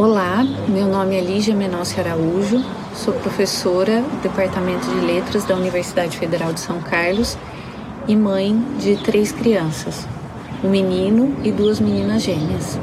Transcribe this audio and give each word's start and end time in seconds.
Olá, 0.00 0.42
meu 0.66 0.86
nome 0.86 1.14
é 1.14 1.20
Lígia 1.20 1.54
Menossi 1.54 2.00
Araújo, 2.00 2.64
sou 2.94 3.12
professora 3.12 4.00
do 4.00 4.22
Departamento 4.22 4.88
de 4.88 4.98
Letras 4.98 5.44
da 5.44 5.54
Universidade 5.54 6.16
Federal 6.16 6.54
de 6.54 6.60
São 6.60 6.80
Carlos 6.80 7.36
e 8.08 8.16
mãe 8.16 8.58
de 8.78 8.96
três 8.96 9.30
crianças, 9.30 10.08
um 10.64 10.70
menino 10.70 11.36
e 11.44 11.52
duas 11.52 11.78
meninas 11.78 12.22
gêmeas. 12.22 12.78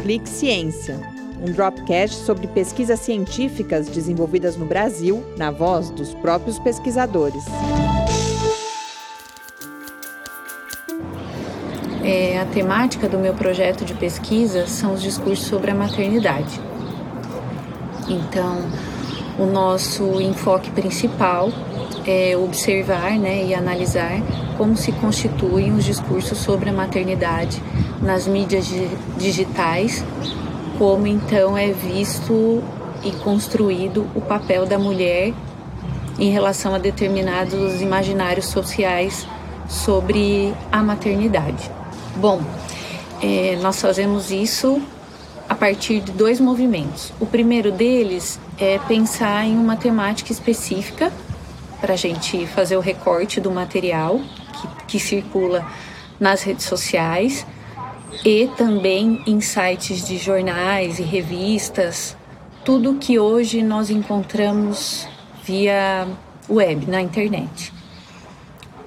Clique 0.00 0.26
Ciência, 0.26 0.98
um 1.46 1.52
dropcast 1.52 2.24
sobre 2.24 2.46
pesquisas 2.46 3.00
científicas 3.00 3.88
desenvolvidas 3.88 4.56
no 4.56 4.64
Brasil, 4.64 5.22
na 5.36 5.50
voz 5.50 5.90
dos 5.90 6.14
próprios 6.14 6.58
pesquisadores. 6.58 7.44
É, 12.04 12.40
a 12.40 12.44
temática 12.44 13.08
do 13.08 13.16
meu 13.16 13.32
projeto 13.32 13.84
de 13.84 13.94
pesquisa 13.94 14.66
são 14.66 14.92
os 14.92 15.00
discursos 15.00 15.46
sobre 15.46 15.70
a 15.70 15.74
maternidade. 15.74 16.60
Então, 18.08 18.58
o 19.38 19.46
nosso 19.46 20.20
enfoque 20.20 20.70
principal 20.70 21.50
é 22.04 22.36
observar 22.36 23.12
né, 23.12 23.44
e 23.44 23.54
analisar 23.54 24.20
como 24.58 24.76
se 24.76 24.90
constituem 24.92 25.72
os 25.72 25.84
discursos 25.84 26.38
sobre 26.38 26.70
a 26.70 26.72
maternidade 26.72 27.62
nas 28.00 28.26
mídias 28.26 28.66
digitais, 29.16 30.04
como 30.78 31.06
então 31.06 31.56
é 31.56 31.68
visto 31.68 32.62
e 33.04 33.12
construído 33.22 34.06
o 34.14 34.20
papel 34.20 34.66
da 34.66 34.78
mulher 34.78 35.32
em 36.18 36.30
relação 36.30 36.74
a 36.74 36.78
determinados 36.78 37.80
imaginários 37.80 38.46
sociais 38.46 39.26
sobre 39.68 40.52
a 40.70 40.82
maternidade. 40.82 41.70
Bom, 42.16 42.42
é, 43.22 43.56
nós 43.62 43.80
fazemos 43.80 44.30
isso 44.30 44.82
a 45.48 45.54
partir 45.54 46.00
de 46.00 46.12
dois 46.12 46.38
movimentos. 46.38 47.12
O 47.18 47.26
primeiro 47.26 47.72
deles 47.72 48.38
é 48.58 48.78
pensar 48.78 49.44
em 49.44 49.56
uma 49.56 49.76
temática 49.76 50.30
específica 50.30 51.12
para 51.80 51.94
a 51.94 51.96
gente 51.96 52.46
fazer 52.46 52.76
o 52.76 52.80
recorte 52.80 53.40
do 53.40 53.50
material 53.50 54.18
que, 54.18 54.86
que 54.86 55.00
circula 55.00 55.66
nas 56.20 56.42
redes 56.42 56.66
sociais 56.66 57.46
e 58.24 58.46
também 58.56 59.22
em 59.26 59.40
sites 59.40 60.06
de 60.06 60.18
jornais 60.18 60.98
e 60.98 61.02
revistas, 61.02 62.16
tudo 62.64 62.94
que 62.94 63.18
hoje 63.18 63.62
nós 63.62 63.90
encontramos 63.90 65.08
via 65.42 66.06
web, 66.48 66.88
na 66.88 67.00
internet. 67.00 67.72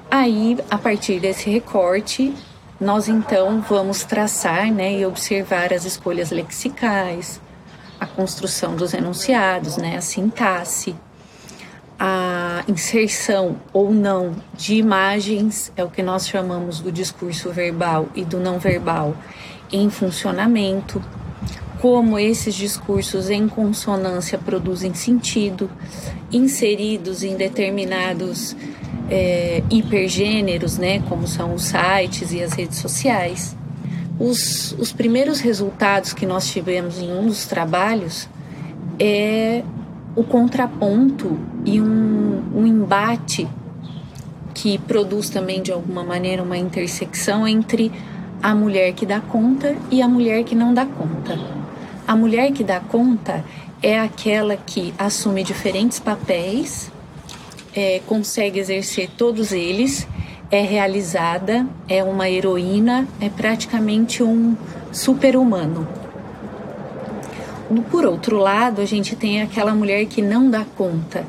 Aí, 0.09 0.57
a 0.69 0.77
partir 0.77 1.19
desse 1.19 1.49
recorte, 1.49 2.33
nós 2.79 3.07
então 3.07 3.61
vamos 3.61 4.03
traçar 4.03 4.71
né, 4.71 4.99
e 4.99 5.05
observar 5.05 5.71
as 5.71 5.85
escolhas 5.85 6.31
lexicais, 6.31 7.39
a 7.99 8.05
construção 8.05 8.75
dos 8.75 8.93
enunciados, 8.93 9.77
né, 9.77 9.97
a 9.97 10.01
sintaxe, 10.01 10.95
a 11.97 12.63
inserção 12.67 13.57
ou 13.71 13.93
não 13.93 14.35
de 14.53 14.75
imagens, 14.75 15.71
é 15.77 15.83
o 15.83 15.89
que 15.89 16.03
nós 16.03 16.27
chamamos 16.27 16.81
do 16.81 16.91
discurso 16.91 17.51
verbal 17.51 18.09
e 18.13 18.25
do 18.25 18.39
não 18.39 18.59
verbal, 18.59 19.15
em 19.71 19.89
funcionamento, 19.89 21.01
como 21.81 22.19
esses 22.19 22.55
discursos 22.55 23.29
em 23.29 23.47
consonância 23.47 24.37
produzem 24.37 24.93
sentido, 24.93 25.69
inseridos 26.31 27.23
em 27.23 27.35
determinados 27.37 28.55
é, 29.09 29.63
hipergêneros, 29.69 30.77
né, 30.77 30.99
como 31.07 31.27
são 31.27 31.53
os 31.53 31.65
sites 31.65 32.31
e 32.31 32.41
as 32.41 32.53
redes 32.53 32.77
sociais. 32.77 33.55
Os, 34.19 34.73
os 34.79 34.91
primeiros 34.91 35.39
resultados 35.39 36.13
que 36.13 36.25
nós 36.25 36.47
tivemos 36.47 36.99
em 36.99 37.11
um 37.11 37.27
dos 37.27 37.45
trabalhos 37.45 38.29
é 38.99 39.63
o 40.15 40.23
contraponto 40.23 41.37
e 41.65 41.81
um, 41.81 42.43
um 42.55 42.65
embate 42.65 43.47
que 44.53 44.77
produz 44.77 45.29
também 45.29 45.61
de 45.61 45.71
alguma 45.71 46.03
maneira 46.03 46.41
uma 46.41 46.57
intersecção 46.57 47.45
entre 47.45 47.91
a 48.41 48.55
mulher 48.55 48.93
que 48.93 49.05
dá 49.05 49.19
conta 49.19 49.75
e 49.91 50.01
a 50.01 50.07
mulher 50.07 50.43
que 50.45 50.55
não 50.55 50.73
dá 50.73 50.85
conta. 50.85 51.37
A 52.07 52.15
mulher 52.15 52.51
que 52.53 52.63
dá 52.63 52.79
conta 52.79 53.43
é 53.83 53.99
aquela 53.99 54.55
que 54.55 54.93
assume 54.97 55.43
diferentes 55.43 55.99
papéis 55.99 56.89
é, 57.75 58.01
consegue 58.07 58.59
exercer 58.59 59.09
todos 59.17 59.51
eles, 59.51 60.07
é 60.49 60.61
realizada, 60.61 61.67
é 61.87 62.03
uma 62.03 62.29
heroína, 62.29 63.07
é 63.19 63.29
praticamente 63.29 64.23
um 64.23 64.55
super-humano. 64.91 65.87
Por 67.91 68.05
outro 68.05 68.37
lado, 68.37 68.81
a 68.81 68.85
gente 68.85 69.15
tem 69.15 69.41
aquela 69.41 69.73
mulher 69.73 70.05
que 70.05 70.21
não 70.21 70.49
dá 70.49 70.63
conta, 70.77 71.25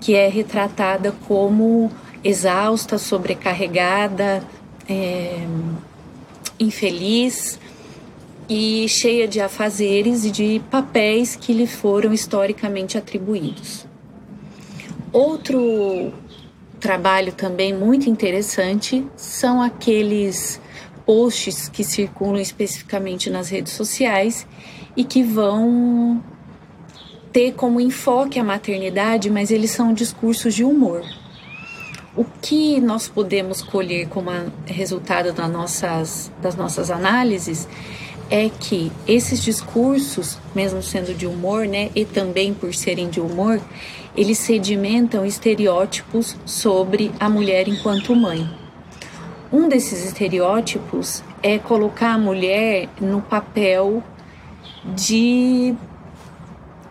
que 0.00 0.14
é 0.14 0.28
retratada 0.28 1.12
como 1.26 1.90
exausta, 2.22 2.96
sobrecarregada, 2.96 4.42
é, 4.88 5.44
infeliz 6.58 7.58
e 8.48 8.88
cheia 8.88 9.26
de 9.26 9.40
afazeres 9.40 10.24
e 10.24 10.30
de 10.30 10.62
papéis 10.70 11.34
que 11.34 11.52
lhe 11.52 11.66
foram 11.66 12.12
historicamente 12.12 12.96
atribuídos. 12.96 13.86
Outro 15.14 16.12
trabalho 16.80 17.32
também 17.32 17.72
muito 17.72 18.10
interessante 18.10 19.06
são 19.14 19.62
aqueles 19.62 20.60
posts 21.06 21.68
que 21.68 21.84
circulam 21.84 22.40
especificamente 22.40 23.30
nas 23.30 23.48
redes 23.48 23.74
sociais 23.74 24.44
e 24.96 25.04
que 25.04 25.22
vão 25.22 26.20
ter 27.32 27.52
como 27.52 27.80
enfoque 27.80 28.40
a 28.40 28.44
maternidade, 28.44 29.30
mas 29.30 29.52
eles 29.52 29.70
são 29.70 29.94
discursos 29.94 30.52
de 30.52 30.64
humor. 30.64 31.04
O 32.16 32.24
que 32.42 32.80
nós 32.80 33.06
podemos 33.06 33.62
colher 33.62 34.08
como 34.08 34.32
resultado 34.66 35.32
das 35.32 35.48
nossas, 35.48 36.32
das 36.42 36.56
nossas 36.56 36.90
análises 36.90 37.68
é 38.30 38.48
que 38.48 38.90
esses 39.06 39.42
discursos, 39.42 40.38
mesmo 40.54 40.82
sendo 40.82 41.14
de 41.14 41.26
humor, 41.26 41.66
né, 41.66 41.90
e 41.94 42.04
também 42.04 42.54
por 42.54 42.74
serem 42.74 43.08
de 43.08 43.20
humor, 43.20 43.60
eles 44.16 44.38
sedimentam 44.38 45.24
estereótipos 45.24 46.36
sobre 46.46 47.10
a 47.18 47.28
mulher 47.28 47.68
enquanto 47.68 48.14
mãe. 48.14 48.48
Um 49.52 49.68
desses 49.68 50.04
estereótipos 50.04 51.22
é 51.42 51.58
colocar 51.58 52.14
a 52.14 52.18
mulher 52.18 52.88
no 53.00 53.20
papel 53.20 54.02
de 54.84 55.74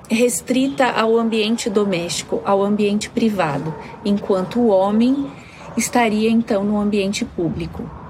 restrita 0.09 0.87
ao 0.87 1.17
ambiente 1.17 1.69
doméstico, 1.69 2.41
ao 2.45 2.63
ambiente 2.63 3.09
privado, 3.09 3.73
enquanto 4.05 4.59
o 4.59 4.67
homem 4.67 5.31
estaria 5.75 6.29
então 6.29 6.63
no 6.63 6.79
ambiente 6.79 7.25
público. 7.25 8.02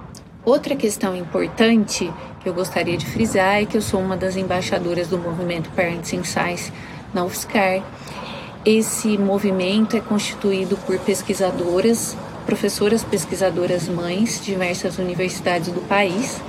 Outra 0.45 0.75
questão 0.75 1.15
importante 1.15 2.11
que 2.41 2.49
eu 2.49 2.53
gostaria 2.53 2.97
de 2.97 3.05
frisar 3.05 3.61
é 3.61 3.65
que 3.65 3.77
eu 3.77 3.81
sou 3.81 4.01
uma 4.01 4.17
das 4.17 4.35
embaixadoras 4.35 5.07
do 5.07 5.17
movimento 5.17 5.69
Parents 5.69 6.11
in 6.11 6.25
Science 6.25 6.69
na 7.13 7.23
UFSCar. 7.23 7.81
Esse 8.65 9.17
movimento 9.17 9.95
é 9.95 10.01
constituído 10.01 10.75
por 10.85 10.99
pesquisadoras, 10.99 12.17
professoras 12.45 13.05
pesquisadoras 13.05 13.87
mães 13.87 14.41
de 14.41 14.47
diversas 14.47 14.97
universidades 14.97 15.71
do 15.71 15.79
país 15.87 16.41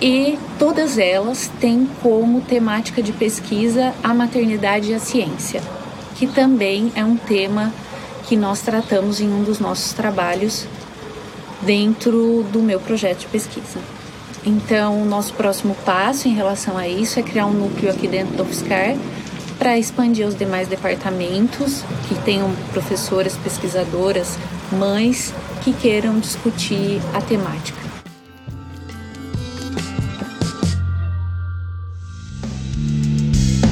e 0.00 0.38
todas 0.56 0.96
elas 0.96 1.50
têm 1.60 1.88
como 2.00 2.40
temática 2.42 3.02
de 3.02 3.12
pesquisa 3.12 3.92
a 4.04 4.14
maternidade 4.14 4.92
e 4.92 4.94
a 4.94 5.00
ciência, 5.00 5.60
que 6.14 6.28
também 6.28 6.92
é 6.94 7.04
um 7.04 7.16
tema 7.16 7.72
que 8.28 8.36
nós 8.36 8.60
tratamos 8.60 9.20
em 9.20 9.28
um 9.28 9.42
dos 9.42 9.58
nossos 9.58 9.92
trabalhos 9.94 10.68
dentro 11.62 12.44
do 12.52 12.60
meu 12.60 12.80
projeto 12.80 13.20
de 13.20 13.26
pesquisa. 13.26 13.78
Então, 14.44 15.04
nosso 15.04 15.34
próximo 15.34 15.74
passo 15.84 16.26
em 16.26 16.34
relação 16.34 16.76
a 16.76 16.88
isso 16.88 17.18
é 17.18 17.22
criar 17.22 17.46
um 17.46 17.52
núcleo 17.52 17.90
aqui 17.90 18.08
dentro 18.08 18.36
do 18.36 18.42
UFSCar 18.42 18.96
para 19.58 19.78
expandir 19.78 20.26
os 20.26 20.34
demais 20.34 20.68
departamentos 20.68 21.84
que 22.08 22.14
tenham 22.24 22.50
professoras, 22.72 23.36
pesquisadoras, 23.36 24.38
mães 24.72 25.34
que 25.62 25.72
queiram 25.74 26.18
discutir 26.18 27.00
a 27.12 27.20
temática. 27.20 27.79